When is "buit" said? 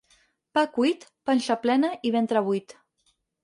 2.51-2.79